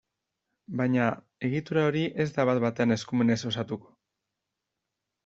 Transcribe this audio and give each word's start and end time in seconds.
Baina, 0.79 1.09
egitura 1.49 1.83
hori 1.89 2.01
ez 2.25 2.27
da 2.39 2.45
bat-batean 2.51 2.97
eskumenez 2.97 3.39
osatuko. 3.51 3.93